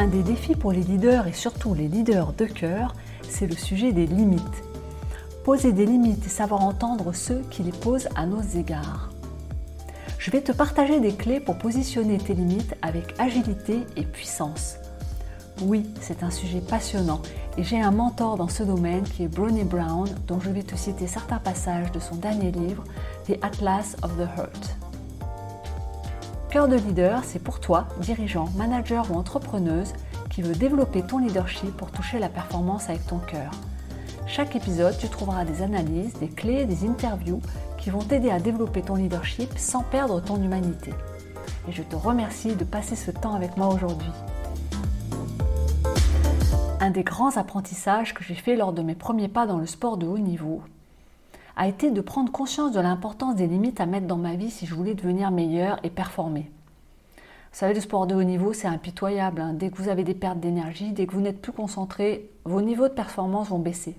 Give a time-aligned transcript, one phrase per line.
[0.00, 2.94] Un des défis pour les leaders et surtout les leaders de cœur,
[3.28, 4.40] c'est le sujet des limites.
[5.44, 9.10] Poser des limites et savoir entendre ceux qui les posent à nos égards.
[10.16, 14.76] Je vais te partager des clés pour positionner tes limites avec agilité et puissance.
[15.60, 17.20] Oui, c'est un sujet passionnant
[17.58, 20.76] et j'ai un mentor dans ce domaine qui est Brené Brown, dont je vais te
[20.76, 22.84] citer certains passages de son dernier livre,
[23.26, 24.79] The Atlas of the Heart.
[26.50, 29.92] Cœur de leader, c'est pour toi, dirigeant, manager ou entrepreneuse,
[30.30, 33.52] qui veut développer ton leadership pour toucher la performance avec ton cœur.
[34.26, 37.40] Chaque épisode, tu trouveras des analyses, des clés, des interviews
[37.78, 40.92] qui vont t'aider à développer ton leadership sans perdre ton humanité.
[41.68, 44.10] Et je te remercie de passer ce temps avec moi aujourd'hui.
[46.80, 49.98] Un des grands apprentissages que j'ai fait lors de mes premiers pas dans le sport
[49.98, 50.62] de haut niveau
[51.60, 54.64] a été de prendre conscience de l'importance des limites à mettre dans ma vie si
[54.64, 56.50] je voulais devenir meilleur et performer.
[57.18, 59.42] Vous savez, le sport de haut niveau, c'est impitoyable.
[59.42, 59.52] Hein.
[59.52, 62.88] Dès que vous avez des pertes d'énergie, dès que vous n'êtes plus concentré, vos niveaux
[62.88, 63.94] de performance vont baisser.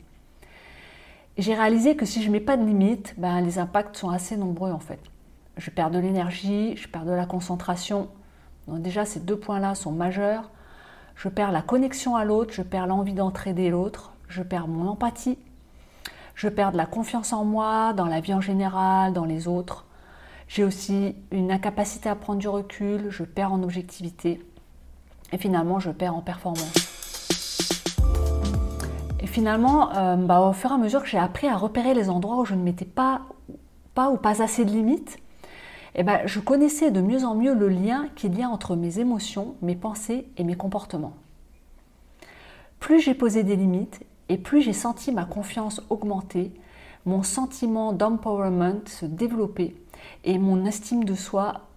[1.38, 4.38] J'ai réalisé que si je ne mets pas de limites, ben, les impacts sont assez
[4.38, 5.00] nombreux en fait.
[5.58, 8.08] Je perds de l'énergie, je perds de la concentration.
[8.70, 10.50] Déjà, ces deux points-là sont majeurs.
[11.16, 15.38] Je perds la connexion à l'autre, je perds l'envie d'entraider l'autre, je perds mon empathie,
[16.36, 19.86] je perds de la confiance en moi, dans la vie en général, dans les autres.
[20.48, 24.44] J'ai aussi une incapacité à prendre du recul, je perds en objectivité
[25.32, 26.74] et finalement je perds en performance.
[29.22, 32.10] Et finalement, euh, bah, au fur et à mesure que j'ai appris à repérer les
[32.10, 33.22] endroits où je ne mettais pas,
[33.94, 35.20] pas ou pas assez de limites,
[35.96, 39.00] eh ben, je connaissais de mieux en mieux le lien qu'il y a entre mes
[39.00, 41.14] émotions, mes pensées et mes comportements.
[42.80, 44.02] Plus j'ai posé des limites
[44.32, 46.54] et plus j'ai senti ma confiance augmenter,
[47.06, 49.76] mon sentiment d'empowerment se développer
[50.24, 51.68] et mon estime de soi,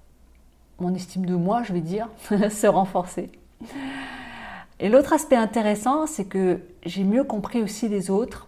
[0.79, 3.33] mon estime de moi, je vais dire, se renforcer.
[4.79, 8.47] Et l'autre aspect intéressant, c'est que j'ai mieux compris aussi les autres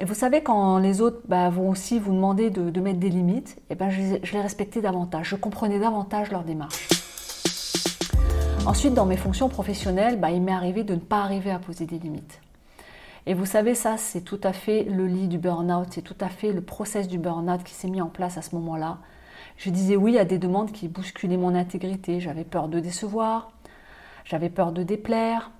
[0.00, 3.56] et vous savez, quand les autres bah, vont aussi vous demander de, mettre des limites,
[3.70, 4.00] eh ben, je,
[4.32, 6.88] les respectais davantage, je comprenais davantage leur démarche.
[8.66, 11.86] Ensuite, dans mes fonctions professionnelles, bah, il m'est arrivé de ne pas arriver à poser
[11.86, 12.40] des limites.
[13.28, 16.30] Et vous savez, ça, c'est tout à fait le lit du burn-out, c'est tout à
[16.30, 18.96] fait le process du burn-out qui s'est mis en place à ce moment-là.
[19.58, 23.52] Je disais oui à des demandes qui bousculaient mon intégrité, j'avais peur de décevoir,
[24.24, 25.50] j'avais peur de déplaire,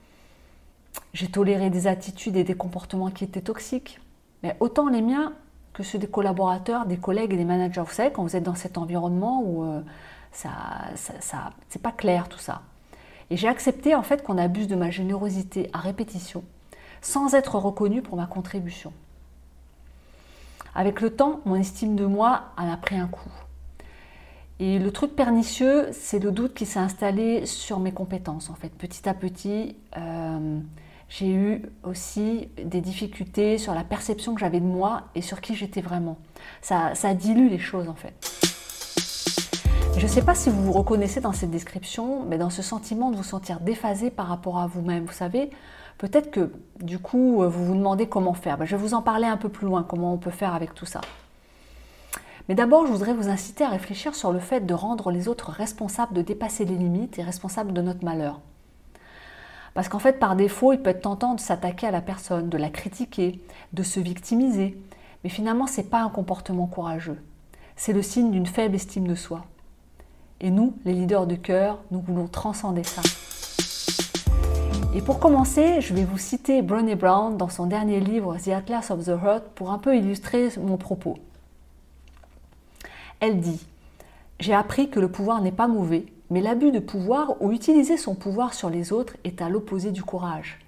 [1.12, 4.00] j'ai toléré des attitudes et des comportements qui étaient toxiques.
[4.42, 5.34] Mais autant les miens
[5.74, 7.82] que ceux des collaborateurs, des collègues et des managers.
[7.82, 9.82] Vous savez, quand vous êtes dans cet environnement où euh,
[10.32, 10.48] ça,
[10.96, 12.62] ça, c'est pas clair tout ça.
[13.28, 16.44] Et j'ai accepté en fait qu'on abuse de ma générosité à répétition,
[17.00, 18.92] sans être reconnu pour ma contribution.
[20.74, 23.30] Avec le temps, mon estime de moi a pris un coup.
[24.60, 28.70] Et le truc pernicieux, c'est le doute qui s'est installé sur mes compétences en fait.
[28.70, 30.58] Petit à petit, euh,
[31.08, 35.54] j'ai eu aussi des difficultés sur la perception que j'avais de moi et sur qui
[35.54, 36.18] j'étais vraiment.
[36.60, 38.14] Ça, ça dilue les choses en fait.
[39.96, 43.10] Je ne sais pas si vous vous reconnaissez dans cette description, mais dans ce sentiment
[43.10, 45.04] de vous sentir déphasé par rapport à vous-même.
[45.04, 45.50] Vous savez,
[45.98, 48.56] peut-être que du coup, vous vous demandez comment faire.
[48.56, 50.74] Ben, je vais vous en parler un peu plus loin, comment on peut faire avec
[50.74, 51.00] tout ça.
[52.48, 55.50] Mais d'abord, je voudrais vous inciter à réfléchir sur le fait de rendre les autres
[55.50, 58.40] responsables de dépasser les limites et responsables de notre malheur.
[59.74, 62.56] Parce qu'en fait, par défaut, il peut être tentant de s'attaquer à la personne, de
[62.56, 63.40] la critiquer,
[63.74, 64.80] de se victimiser.
[65.22, 67.18] Mais finalement, ce n'est pas un comportement courageux.
[67.76, 69.44] C'est le signe d'une faible estime de soi.
[70.40, 73.02] Et nous, les leaders de cœur, nous voulons transcender ça.
[74.98, 78.90] Et pour commencer, je vais vous citer Brené Brown dans son dernier livre The Atlas
[78.90, 81.18] of the Heart pour un peu illustrer mon propos.
[83.20, 83.64] Elle dit
[84.40, 88.16] J'ai appris que le pouvoir n'est pas mauvais, mais l'abus de pouvoir ou utiliser son
[88.16, 90.58] pouvoir sur les autres est à l'opposé du courage.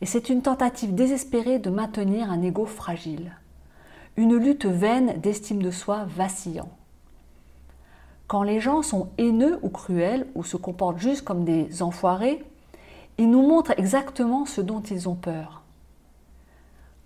[0.00, 3.30] Et c'est une tentative désespérée de maintenir un ego fragile.
[4.16, 6.70] Une lutte vaine d'estime de soi vacillant.
[8.26, 12.42] Quand les gens sont haineux ou cruels ou se comportent juste comme des enfoirés,
[13.18, 15.62] ils nous montrent exactement ce dont ils ont peur.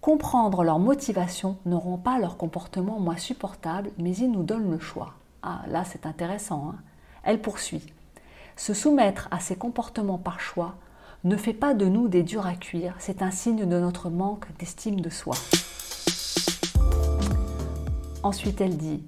[0.01, 4.79] Comprendre leur motivation ne rend pas leur comportement moins supportable, mais ils nous donnent le
[4.79, 5.15] choix.
[5.43, 6.71] Ah, là c'est intéressant.
[6.71, 6.79] Hein
[7.23, 7.85] elle poursuit.
[8.57, 10.75] Se soumettre à ces comportements par choix
[11.25, 14.47] ne fait pas de nous des durs à cuire, c'est un signe de notre manque
[14.59, 15.35] d'estime de soi.
[18.23, 19.03] Ensuite, elle dit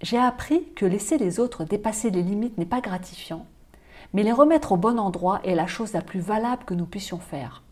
[0.00, 3.46] J'ai appris que laisser les autres dépasser les limites n'est pas gratifiant,
[4.12, 7.18] mais les remettre au bon endroit est la chose la plus valable que nous puissions
[7.18, 7.62] faire.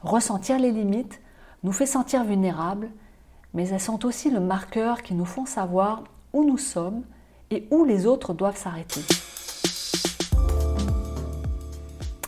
[0.00, 1.20] Ressentir les limites
[1.62, 2.90] nous fait sentir vulnérables,
[3.54, 7.02] mais elles sont aussi le marqueur qui nous font savoir où nous sommes
[7.50, 9.00] et où les autres doivent s'arrêter.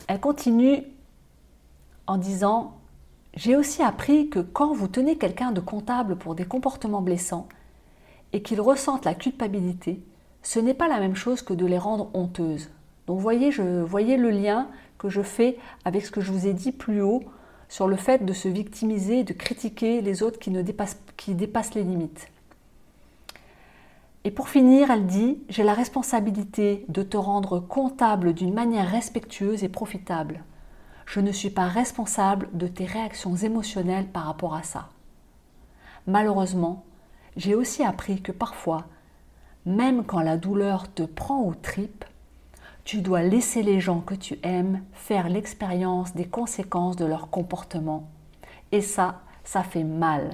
[0.09, 0.85] Elle continue
[2.07, 2.79] en disant
[3.35, 7.49] J'ai aussi appris que quand vous tenez quelqu'un de comptable pour des comportements blessants
[8.33, 10.03] et qu'il ressente la culpabilité,
[10.43, 12.71] ce n'est pas la même chose que de les rendre honteuses.
[13.07, 14.69] Donc voyez, je, voyez le lien
[14.99, 17.23] que je fais avec ce que je vous ai dit plus haut
[17.69, 21.83] sur le fait de se victimiser, de critiquer les autres qui, dépassent, qui dépassent les
[21.83, 22.29] limites.
[24.25, 29.63] Et pour finir, elle dit, j'ai la responsabilité de te rendre comptable d'une manière respectueuse
[29.63, 30.43] et profitable.
[31.05, 34.89] Je ne suis pas responsable de tes réactions émotionnelles par rapport à ça.
[36.09, 36.85] Malheureusement,
[37.37, 38.87] j'ai aussi appris que parfois,
[39.65, 42.05] même quand la douleur te prend aux tripes,
[42.87, 48.09] tu dois laisser les gens que tu aimes faire l'expérience des conséquences de leur comportement.
[48.71, 50.31] Et ça, ça fait mal.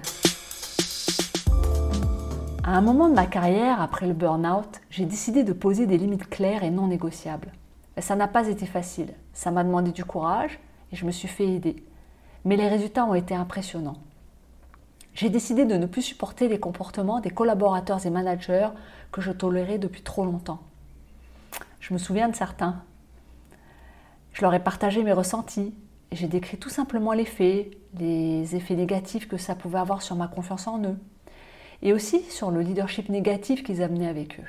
[2.63, 6.29] À un moment de ma carrière, après le burn-out, j'ai décidé de poser des limites
[6.29, 7.53] claires et non négociables.
[7.99, 9.15] ça n'a pas été facile.
[9.33, 10.61] Ça m'a demandé du courage
[10.93, 11.83] et je me suis fait aider.
[12.45, 13.97] Mais les résultats ont été impressionnants.
[15.15, 18.69] J'ai décidé de ne plus supporter les comportements des collaborateurs et managers
[19.11, 20.61] que je tolérais depuis trop longtemps.
[21.93, 22.83] Je me souviens de certains.
[24.33, 25.75] Je leur ai partagé mes ressentis
[26.11, 30.27] j'ai décrit tout simplement les faits, les effets négatifs que ça pouvait avoir sur ma
[30.27, 30.97] confiance en eux
[31.83, 34.47] et aussi sur le leadership négatif qu'ils amenaient avec eux.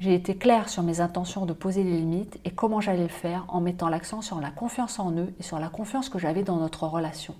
[0.00, 3.44] J'ai été claire sur mes intentions de poser les limites et comment j'allais le faire
[3.48, 6.56] en mettant l'accent sur la confiance en eux et sur la confiance que j'avais dans
[6.56, 7.34] notre relation.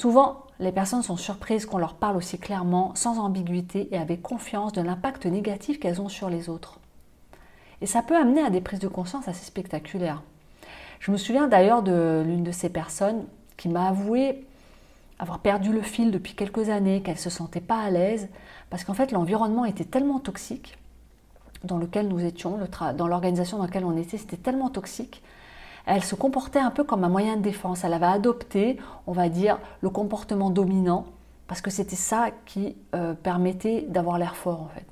[0.00, 4.72] Souvent, les personnes sont surprises qu'on leur parle aussi clairement, sans ambiguïté et avec confiance
[4.72, 6.80] de l'impact négatif qu'elles ont sur les autres.
[7.82, 10.22] Et ça peut amener à des prises de conscience assez spectaculaires.
[11.00, 13.26] Je me souviens d'ailleurs de l'une de ces personnes
[13.58, 14.46] qui m'a avoué
[15.18, 18.30] avoir perdu le fil depuis quelques années, qu'elle ne se sentait pas à l'aise,
[18.70, 20.78] parce qu'en fait l'environnement était tellement toxique
[21.62, 22.58] dans lequel nous étions,
[22.96, 25.22] dans l'organisation dans laquelle on était, c'était tellement toxique
[25.86, 27.84] elle se comportait un peu comme un moyen de défense.
[27.84, 31.06] Elle avait adopté, on va dire, le comportement dominant,
[31.46, 34.86] parce que c'était ça qui euh, permettait d'avoir l'air fort en fait.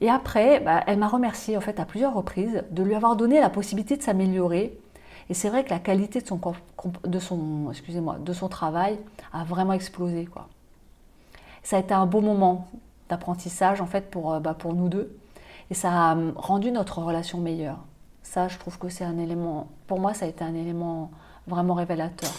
[0.00, 3.40] Et après, bah, elle m'a remercié en fait à plusieurs reprises de lui avoir donné
[3.40, 4.78] la possibilité de s'améliorer.
[5.28, 6.40] Et c'est vrai que la qualité de son,
[7.04, 8.98] de son, excusez-moi, de son travail
[9.32, 10.24] a vraiment explosé.
[10.26, 10.48] Quoi.
[11.62, 12.68] Ça a été un beau moment
[13.08, 15.16] d'apprentissage en fait pour, euh, bah, pour nous deux.
[15.70, 17.78] Et ça a rendu notre relation meilleure.
[18.22, 21.10] Ça, je trouve que c'est un élément, pour moi, ça a été un élément
[21.46, 22.30] vraiment révélateur.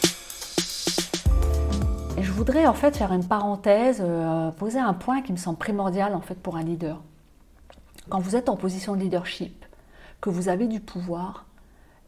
[2.18, 5.58] Et je voudrais en fait faire une parenthèse, euh, poser un point qui me semble
[5.58, 7.02] primordial en fait pour un leader.
[8.10, 9.66] Quand vous êtes en position de leadership,
[10.20, 11.46] que vous avez du pouvoir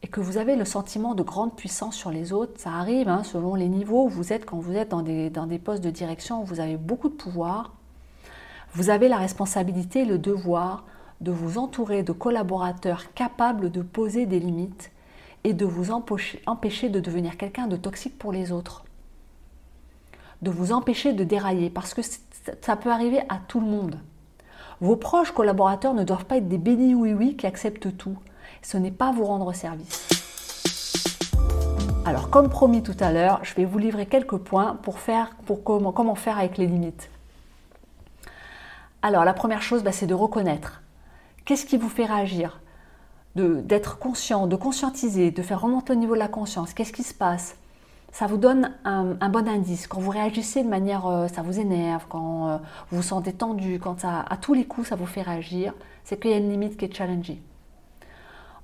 [0.02, 3.22] et que vous avez le sentiment de grande puissance sur les autres, ça arrive hein,
[3.24, 5.90] selon les niveaux où vous êtes quand vous êtes dans des, dans des postes de
[5.90, 7.72] direction où vous avez beaucoup de pouvoir.
[8.74, 10.84] Vous avez la responsabilité le devoir
[11.22, 14.90] de vous entourer de collaborateurs capables de poser des limites
[15.44, 18.84] et de vous empêcher de devenir quelqu'un de toxique pour les autres.
[20.42, 22.02] De vous empêcher de dérailler parce que
[22.60, 23.98] ça peut arriver à tout le monde.
[24.80, 28.16] Vos proches collaborateurs ne doivent pas être des bénis oui-oui qui acceptent tout.
[28.60, 30.08] Ce n'est pas vous rendre service.
[32.04, 35.62] Alors, comme promis tout à l'heure, je vais vous livrer quelques points pour, faire, pour
[35.62, 37.10] comment, faire avec les limites.
[39.02, 40.81] Alors, la première chose, bah, c'est de reconnaître
[41.44, 42.60] Qu'est-ce qui vous fait réagir
[43.34, 46.74] D'être conscient, de conscientiser, de faire remonter au niveau de la conscience?
[46.74, 47.56] Qu'est-ce qui se passe?
[48.12, 49.86] Ça vous donne un, bon indice.
[49.86, 52.56] Quand vous réagissez de manière, euh, ça vous énerve, quand euh,
[52.90, 55.72] vous vous sentez tendu, quand à tous les coups ça vous fait réagir,
[56.04, 57.40] c'est qu'il y a une limite qui est challengée.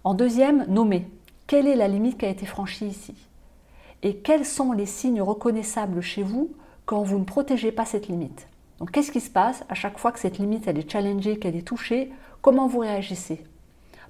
[0.05, 1.09] En deuxième, nommer.
[1.47, 3.15] Quelle est la limite qui a été franchie ici?
[4.03, 6.51] Et quels sont les signes reconnaissables chez vous
[6.85, 8.47] quand vous ne protégez pas cette limite?
[8.79, 11.67] Donc qu'est-ce qui se passe à chaque fois que cette limite est challengée, qu'elle est
[11.67, 12.13] touchée?
[12.41, 13.45] Comment vous réagissez.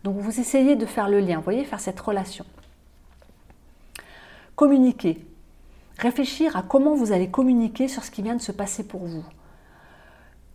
[0.04, 2.44] Donc vous essayez de faire le lien, vous voyez, faire cette relation.
[4.56, 5.24] Communiquer.
[5.98, 9.24] Réfléchir à comment vous allez communiquer sur ce qui vient de se passer pour vous.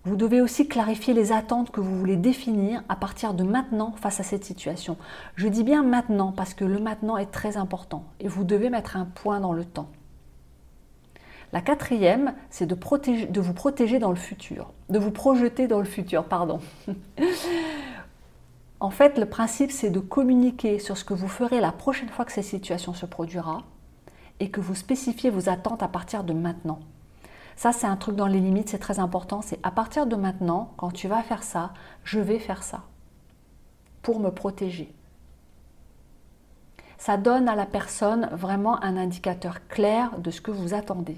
[0.05, 4.19] Vous devez aussi clarifier les attentes que vous voulez définir à partir de maintenant face
[4.19, 4.97] à cette situation.
[5.35, 8.97] Je dis bien maintenant parce que le maintenant est très important et vous devez mettre
[8.97, 9.87] un point dans le temps.
[11.53, 15.85] La quatrième, c'est de, de, vous protéger dans le futur, de vous projeter dans le
[15.85, 16.59] futur, pardon.
[18.83, 22.25] en fait, le principe, c'est de communiquer sur ce que vous ferez la prochaine fois
[22.25, 23.63] que cette situation se produira
[24.41, 26.79] et que vous spécifiez vos attentes à partir de maintenant.
[27.55, 29.41] Ça, c'est un truc dans les limites, c'est très important.
[29.41, 31.71] C'est à partir de maintenant, quand tu vas faire ça,
[32.03, 32.83] je vais faire ça
[34.01, 34.93] pour me protéger.
[36.97, 41.17] Ça donne à la personne vraiment un indicateur clair de ce que vous attendez.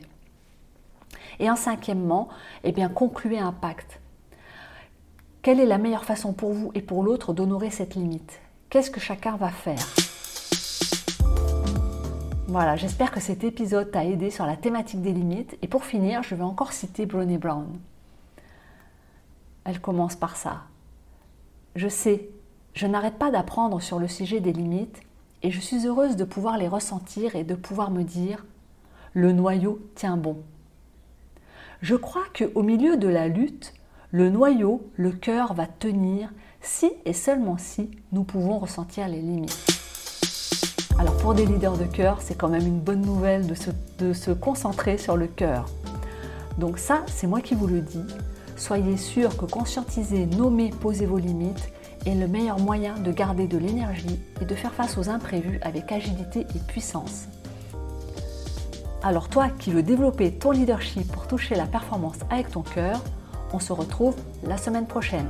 [1.40, 2.30] Et en cinquièmement,
[2.64, 4.02] eh bien, concluez un pacte.
[5.46, 8.40] Quelle est la meilleure façon pour vous et pour l'autre d'honorer cette limite?
[8.72, 9.78] Qu'est-ce que chacun va faire?
[12.48, 15.56] Voilà, j'espère que cet épisode t'a aidé sur la thématique des limites.
[15.62, 17.68] Et pour finir, je vais encore citer Brené Brown.
[19.66, 20.64] Elle commence par ça.
[21.76, 22.28] Je sais,
[22.74, 25.02] je n'arrête pas d'apprendre sur le sujet des limites
[25.44, 28.44] et je suis heureuse de pouvoir les ressentir et de pouvoir me dire
[29.14, 30.38] le noyau tient bon.
[31.84, 33.76] Je crois qu'au milieu de la lutte,
[34.16, 36.30] le noyau, le cœur va tenir
[36.62, 39.66] si et seulement si nous pouvons ressentir les limites.
[40.98, 44.98] Alors pour des leaders de cœur, c'est quand même une bonne nouvelle de se, concentrer
[44.98, 45.66] sur le cœur.
[46.58, 48.06] Donc ça, c'est moi qui vous le dis.
[48.56, 51.70] Soyez sûr que conscientiser, nommer, poser vos limites
[52.06, 55.92] est le meilleur moyen de garder de l'énergie et de faire face aux imprévus avec
[55.92, 57.28] agilité et puissance.
[59.04, 63.02] Alors toi qui veux développer ton leadership pour toucher la performance avec ton cœur,
[63.54, 65.30] on se retrouve la semaine prochaine.